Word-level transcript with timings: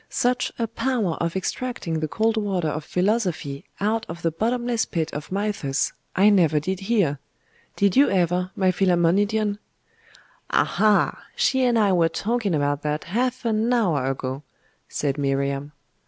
'Such 0.09 0.51
a 0.57 0.65
power 0.65 1.13
of 1.21 1.35
extracting 1.35 1.99
the 1.99 2.07
cold 2.07 2.35
water 2.35 2.67
of 2.69 2.83
philosophy 2.83 3.65
out 3.79 4.03
of 4.09 4.23
the 4.23 4.31
bottomless 4.31 4.83
pit 4.83 5.13
of 5.13 5.31
Mythus, 5.31 5.93
I 6.15 6.31
never 6.31 6.59
did 6.59 6.79
hear. 6.79 7.19
Did 7.75 7.95
you 7.95 8.09
ever, 8.09 8.49
my 8.55 8.71
Philammonidion?' 8.71 9.59
'Aha! 10.49 11.23
she 11.35 11.63
and 11.65 11.77
I 11.77 11.91
were 11.91 12.09
talking 12.09 12.55
about 12.55 12.81
that 12.81 13.03
half 13.03 13.45
an 13.45 13.71
hour 13.71 14.09
ago,' 14.09 14.41
said 14.89 15.19
Miriam. 15.19 15.71